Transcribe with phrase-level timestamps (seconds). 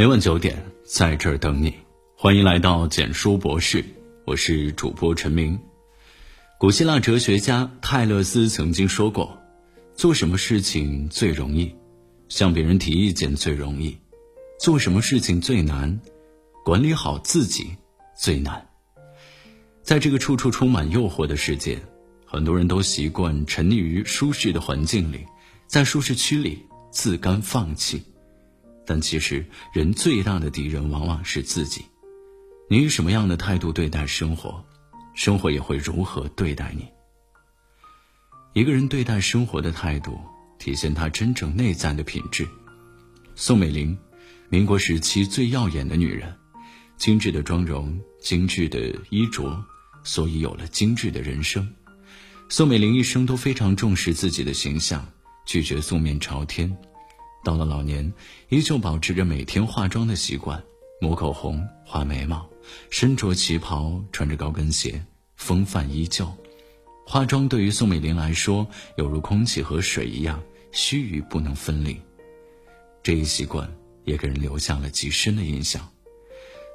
[0.00, 1.74] 每晚九点，在这儿等你。
[2.16, 3.84] 欢迎来到简书博士，
[4.24, 5.60] 我是主播陈明。
[6.58, 9.38] 古希腊哲学家泰勒斯曾经说过
[9.94, 11.74] ：“做什么事情最容易？
[12.30, 13.94] 向别人提意见最容易。
[14.58, 16.00] 做什么事情最难？
[16.64, 17.66] 管理好自己
[18.16, 18.68] 最难。”
[19.84, 21.78] 在这个处处充满诱惑的世界，
[22.24, 25.26] 很多人都习惯沉溺于舒适的环境里，
[25.66, 28.02] 在舒适区里自甘放弃。
[28.90, 31.84] 但其实，人最大的敌人往往是自己。
[32.68, 34.64] 你以什么样的态度对待生活，
[35.14, 36.88] 生活也会如何对待你。
[38.52, 40.18] 一个人对待生活的态度，
[40.58, 42.44] 体现他真正内在的品质。
[43.36, 43.96] 宋美龄，
[44.48, 46.36] 民国时期最耀眼的女人，
[46.96, 49.64] 精致的妆容，精致的衣着，
[50.02, 51.64] 所以有了精致的人生。
[52.48, 55.06] 宋美龄一生都非常重视自己的形象，
[55.46, 56.76] 拒绝素面朝天。
[57.42, 58.12] 到了老年，
[58.48, 60.62] 依旧保持着每天化妆的习惯，
[61.00, 62.48] 抹口红、画眉毛，
[62.90, 65.02] 身着旗袍，穿着高跟鞋，
[65.36, 66.30] 风范依旧。
[67.06, 72.00] 化妆对于宋美龄来说，犹如空气和水一样，须臾不能分离。
[73.02, 73.68] 这一习惯
[74.04, 75.88] 也给人留下了极深的印象。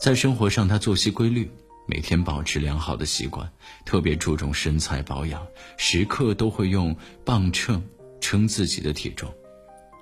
[0.00, 1.50] 在生活上，她作息规律，
[1.86, 3.52] 每天保持良好的习惯，
[3.84, 5.44] 特别注重身材保养，
[5.76, 7.82] 时刻都会用磅秤
[8.20, 9.28] 称自己的体重。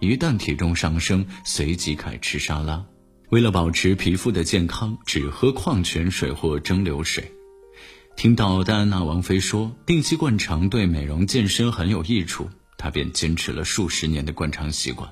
[0.00, 2.84] 一旦体重上升，随即开吃沙拉。
[3.30, 7.32] 为了保持皮肤的健康，只喝矿泉水或蒸馏水。
[8.16, 15.10] 听到戴安娜王妃说定期灌肠对美容健身很有益处，她便坚持了数十年的灌肠习惯。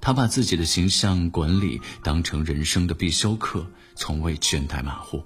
[0.00, 5.22] 她把自己的形象管理当成人生的必修课，从未倦怠马虎。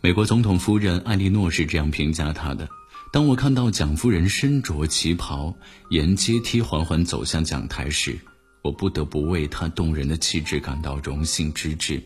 [0.00, 2.68] 美国总统夫人艾莉诺是这样评价她的。
[3.12, 5.54] 当我看到蒋夫人身着旗袍
[5.90, 8.18] 沿阶梯缓缓走向讲台时，
[8.62, 12.02] 我不得不为她动人的气质感到荣幸之至。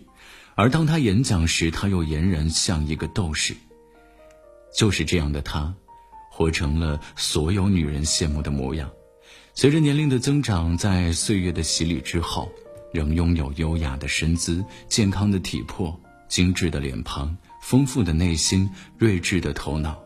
[0.55, 3.55] 而当她演讲时，她又俨然像一个斗士。
[4.77, 5.75] 就是这样的她，
[6.31, 8.89] 活成了所有女人羡慕的模样。
[9.55, 12.53] 随着年龄的增长，在岁月的洗礼之后，
[12.93, 15.99] 仍拥有优雅的身姿、健康的体魄、
[16.29, 19.99] 精致的脸庞、丰富的内心、睿智的头脑。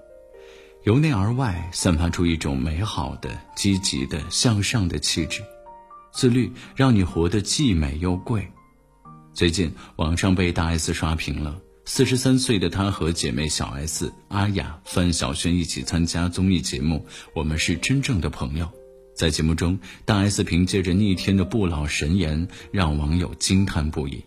[0.85, 5.43] 由内而外散发出一种美好的、积极的、向上的气质。
[6.13, 8.47] 自律让你活得既美又贵。
[9.33, 16.97] 最近网上被大 S 刷屏了，四十三岁的她和姐妹小 S、阿雅、范晓萱一起参加综艺节目
[17.35, 18.67] 《我们是真正的朋友》。
[19.17, 24.23] 在节目中，大 S 凭借着逆天的不老神颜，让网友惊叹不已。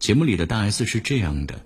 [0.00, 1.64] 节目里的大 S 是这样的：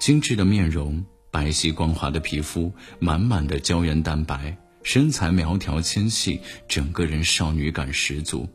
[0.00, 1.04] 精致的面容。
[1.36, 8.48] 白皙光滑的皮肤，满满的胶原蛋白，身材苗条纤细，整个人少女感十足。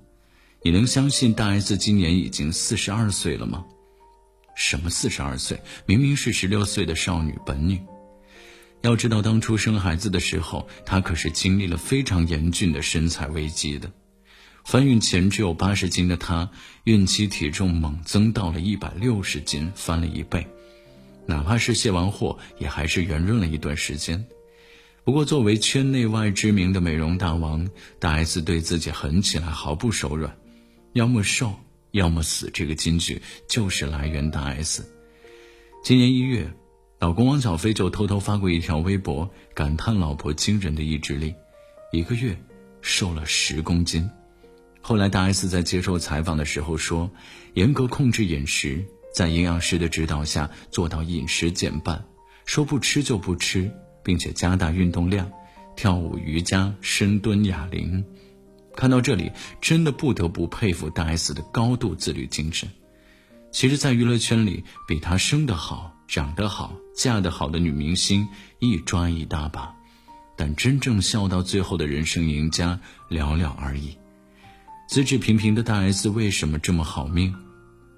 [0.64, 3.64] 你能相信大 S 今年已经四十二岁了吗？
[4.56, 5.62] 什么四十二岁？
[5.86, 7.80] 明明是十六岁的少女本女。
[8.82, 13.92] 要知道，当初生孩子的时候，她可是经历了非常严峻的身材危机的。
[14.66, 16.50] 怀孕前只有八十斤的她，
[16.86, 20.48] 孕期体重猛增到了一百六十斤，翻了一倍。
[21.26, 24.26] 哪怕是卸完货，也还是圆润了一段时间。
[25.04, 27.68] 不过，作为圈内外知名的美容大王，
[28.00, 30.38] 大 S 对自己狠起来毫不手软，
[30.94, 31.56] 要么瘦，
[31.92, 32.52] 要么死。
[32.54, 34.86] 这个金句就是来源大 S。
[35.84, 36.52] 今年一月，
[37.00, 41.34] 老公汪小菲就偷偷发过一条微博，感叹老婆惊人的意志力，
[41.92, 42.38] 一个月
[42.82, 44.08] 瘦了十公斤。
[44.82, 47.10] 后来，大 S 在接受采访的时候说，
[47.56, 48.86] 严格控制饮食。
[49.14, 52.04] 在营养师的指导下做到饮食减半，
[52.46, 53.72] 说不吃就不吃，
[54.04, 55.30] 并且加大运动量，
[55.76, 58.04] 跳舞、瑜伽、深蹲、哑铃。
[58.76, 62.70] 看到这里，真的不得不佩服大 S 的高度自律精神。
[63.52, 68.26] 其实，在娱乐圈里，比她生得好、长得好、嫁得好的女明星
[68.60, 69.76] 一抓一大把，
[70.38, 72.80] 但真正笑到最后的人生赢家
[73.10, 73.98] 寥寥而已。
[74.88, 77.36] 资质平平的大 S 为什么这么好命？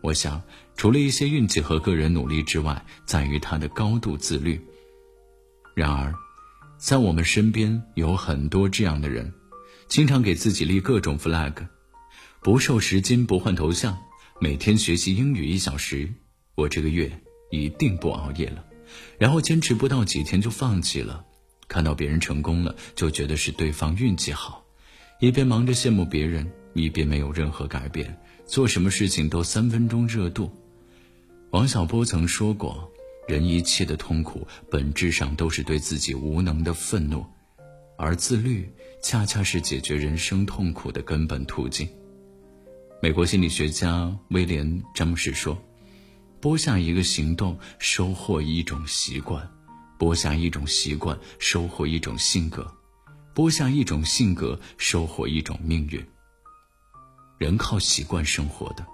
[0.04, 0.40] 我想。
[0.76, 4.60] 除了一些运气和个人努力之外，在于他的高度自律。
[5.76, 6.12] 然而，
[6.80, 9.32] 在我们身边有很多这样的人，
[9.88, 11.54] 经常给自己立各种 flag：
[12.42, 13.96] 不瘦十斤不换头像，
[14.42, 16.12] 每天学习英语一小时，
[16.56, 17.22] 我这个月
[17.52, 18.66] 一定不熬夜了。
[19.20, 21.24] 然后坚持不到几天就放弃了，
[21.68, 24.66] 看到别人成功了，就觉得是对方运气好，
[25.20, 30.52] 一边忙着羡慕别人，一边没有任何改变，做什么事情都三分钟热度。
[31.52, 32.92] 王小波曾说过
[33.28, 37.26] ：“人一切的痛苦，本质上都是对自己无能的愤怒，
[37.98, 41.88] 而自律恰恰是解决人生痛苦的根本途径。”
[43.02, 44.66] 美国心理学家威廉·
[44.96, 45.58] 詹姆士说
[46.40, 49.42] ：“播下一个行动，收获一种习惯；
[49.98, 52.64] 播下一种习惯，收获一种性格；
[53.34, 56.04] 播下一种性格，收获一种命运。
[57.44, 58.88] 人靠习惯生活的，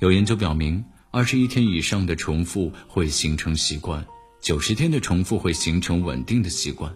[0.00, 4.06] 有研究表明，二十一天以上的重复会形成习惯，
[4.42, 6.94] 九十天的重复会形成稳定的习惯。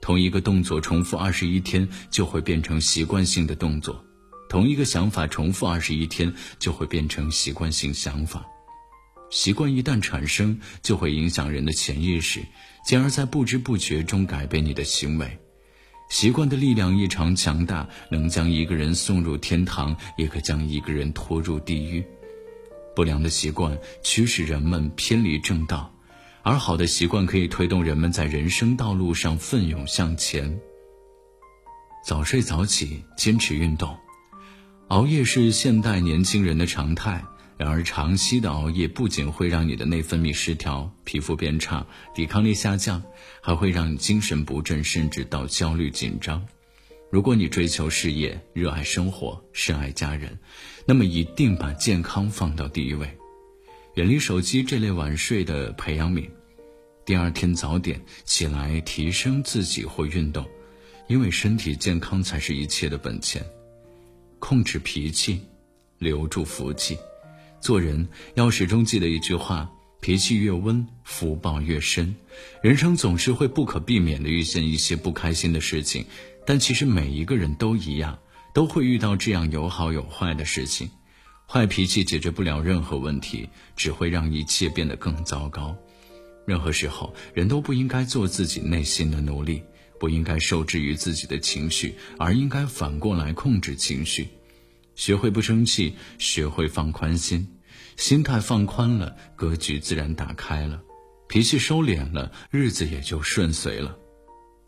[0.00, 4.04] 同一个动作重复二十一天就会变成习惯性的动作，
[4.48, 8.46] 同一个想法重复二十一天就会变成习惯性想法。
[9.30, 12.40] 习惯一旦产生，就会影响人的潜意识，
[12.86, 15.40] 进而在不知不觉中改变你的行为。
[16.10, 22.04] 习惯的力量异常强大，能将一个人送入天堂，也可将一个人拖入地狱。
[22.96, 25.94] 不良的习惯驱使人们偏离正道。
[26.42, 30.58] 而好的习惯可以推动人们在人生道路上奋勇向前。
[32.04, 33.96] 早睡早起，坚持运动。
[34.88, 37.22] 熬夜是现代年轻人的常态，
[37.60, 43.02] 然而长期的熬夜不仅会让你的内分泌失调、皮肤变差、抵抗力下降，
[43.42, 46.42] 还会让你精神不振，甚至到焦虑紧张。
[47.10, 50.38] 如果你追求事业、热爱生活、深爱家人，
[50.86, 53.06] 那么一定把健康放到第一位。
[53.96, 56.26] 远离手机这类晚睡的培养皿，
[57.04, 60.48] 第二天早点起来提升自己或运动，
[61.08, 63.44] 因为身体健康才是一切的本钱。
[64.38, 65.42] 控制脾气，
[65.98, 66.96] 留住福气。
[67.60, 69.70] 做人要始终记得一句话：
[70.00, 72.14] 脾气越温，福报越深。
[72.62, 76.06] 人生总是会不可避免的遇见一些不开心的事情，
[76.46, 78.18] 但其实每一个人都一样，
[78.54, 80.90] 都会遇到这样有好有坏的事情。
[81.46, 85.76] 坏脾气解决不了任何问题，只会让一切变得更糟糕。
[86.46, 89.62] 任何时候，人都不应该做自己内心的奴隶，
[89.98, 94.28] 不应该受制于自己的情绪，而应该反过来控制情绪。
[95.00, 97.48] 学会不生气，学会放宽心，
[97.96, 100.82] 心态放宽了，格局自然打开了，
[101.26, 103.96] 脾气收敛了，日子也就顺遂了。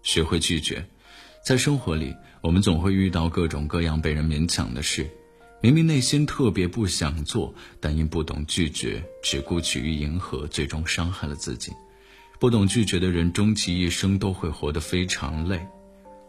[0.03, 0.89] 学会拒绝，
[1.45, 5.07] 在生活里，我们总会遇到各种各样被人勉强的事。
[5.61, 11.71] 明明内心特别不想做，但因不懂拒绝，只顾取于迎合，最终伤害了自己。
[12.41, 15.61] 不懂拒绝的人，终其一生都会活得非常累。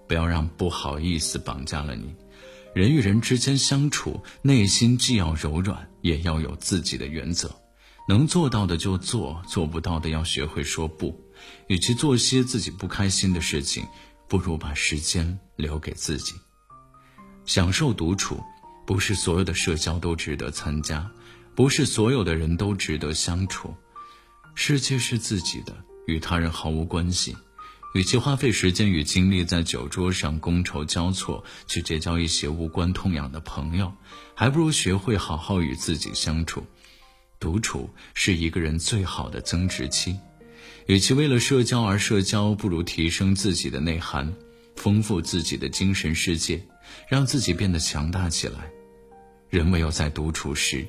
[0.10, 2.14] 不要让不好意思绑架了你。
[2.74, 7.54] 人与人之间相处，内心既要柔软，也要有自己的原则。
[8.10, 11.24] 能做到的就做，做不到的要学会说不。
[11.68, 13.86] 与其做些自己不开心的事情，
[14.28, 16.34] 不如把时间留给自己，
[17.46, 18.44] 享受独处。
[18.86, 21.10] 不是所有的社交都值得参加，
[21.56, 23.74] 不是所有的人都值得相处。
[24.56, 25.74] 世界是自己的，
[26.06, 27.34] 与他人毫无关系。
[27.94, 33.94] 与其花费时间与精力在酒桌上觥筹交错，去结交一些无关痛痒的朋友，
[34.36, 36.66] 还不如学会好好与自己相处。
[37.40, 40.18] 独处是一个人最好的增值期。
[40.88, 44.34] 与其为了社交而社交，不如提升自己的内涵，
[44.76, 46.62] 丰富自己的精神世界。
[47.08, 48.70] 让自己变得强大起来。
[49.50, 50.86] 人唯有在独处时，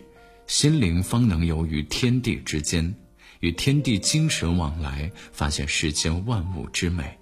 [0.47, 2.95] 心灵方能游于天地之间，
[3.45, 7.15] 与天地精神往来，发现世间万物之美。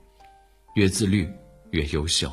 [0.77, 1.29] 越自律，
[1.73, 2.33] 越优秀。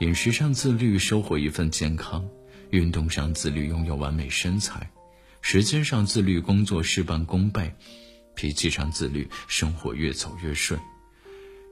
[0.00, 2.22] 饮食上自律，收获一份健康；
[2.68, 4.78] 运动上自律，拥有完美身材；
[5.40, 7.62] 时间上自律，工作事半功倍；
[8.34, 10.78] 脾气上自律，生活越走越顺。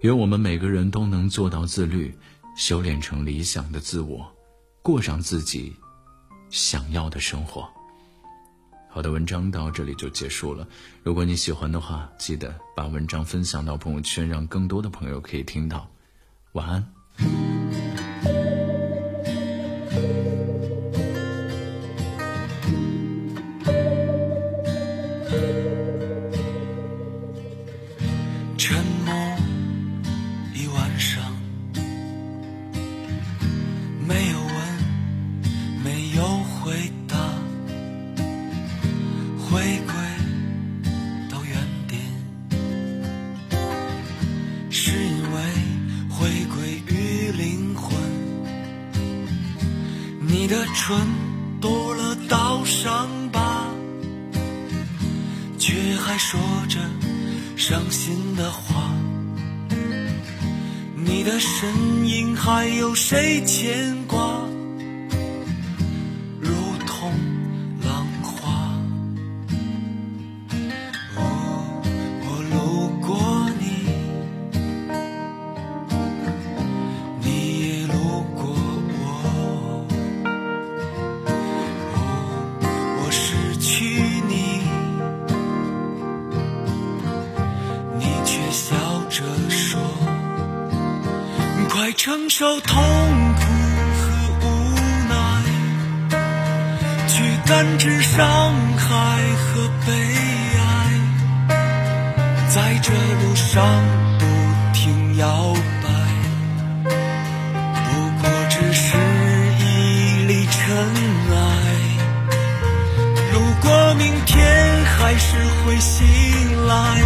[0.00, 2.16] 愿我们每个人都能做到自律。
[2.56, 4.34] 修炼成理想的自我，
[4.80, 5.74] 过上自己
[6.48, 7.70] 想要的生活。
[8.94, 10.68] 好的，文章到这里就结束了。
[11.02, 15.88] 如果你喜欢的话，记得把文章分享到朋友圈，让更多的朋友可以听到。
[16.52, 18.01] 晚安。
[39.52, 39.94] 回归
[41.28, 41.54] 到原
[41.86, 42.00] 点
[44.70, 45.38] 是因为
[46.08, 47.92] 回归于灵魂
[50.26, 50.96] 你的唇
[51.60, 53.66] 多了道伤疤
[55.58, 56.78] 却还说着
[57.54, 58.90] 伤心的话。
[61.22, 61.68] 你的身
[62.06, 64.51] 影还有谁牵挂？
[92.04, 92.82] 承受痛
[93.36, 93.42] 苦
[93.94, 94.74] 和无
[95.08, 95.14] 奈，
[97.06, 98.90] 去感知伤害
[99.36, 99.92] 和悲
[100.58, 101.50] 哀，
[102.48, 103.64] 在这路上
[104.18, 104.26] 不
[104.72, 105.54] 停摇
[105.84, 106.90] 摆，
[107.84, 107.90] 不
[108.20, 108.98] 过只是
[109.60, 110.60] 一粒尘
[111.30, 111.36] 埃。
[113.32, 117.00] 如果明天还是会醒来，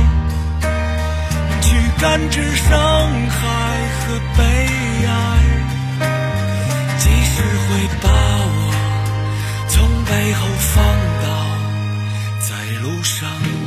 [1.60, 2.72] 去感知伤
[3.28, 3.44] 害
[4.06, 4.42] 和悲
[5.04, 5.10] 哀，
[6.98, 7.70] 即使会
[8.00, 8.56] 把我
[9.68, 10.74] 从背后放
[11.24, 11.26] 倒
[12.40, 12.50] 在
[12.82, 13.65] 路上。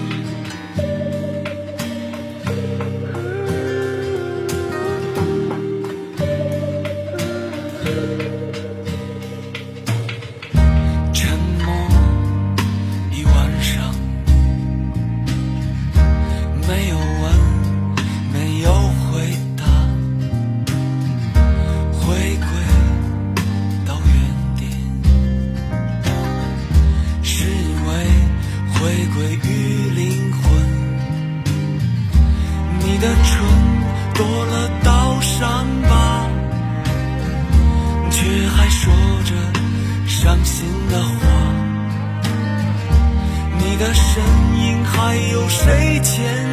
[45.49, 46.48] 谁牵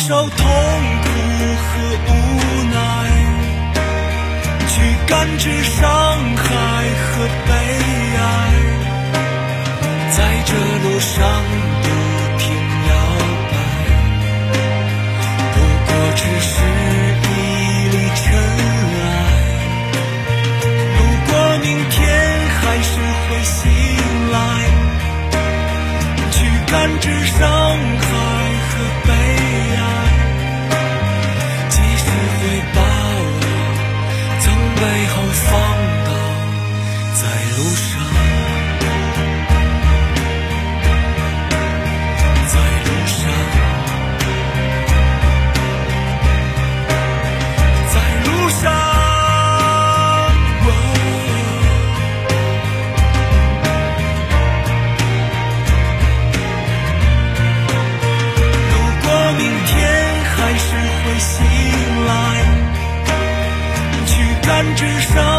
[0.00, 0.46] 少痛
[1.02, 1.08] 苦
[1.60, 1.72] 和
[2.08, 2.10] 无
[2.72, 2.74] 奈，
[4.66, 4.74] 去
[5.06, 5.78] 感知伤
[6.36, 6.44] 害
[7.04, 7.50] 和悲
[8.16, 8.24] 哀，
[10.10, 11.14] 在这路上
[64.50, 65.29] 山之上，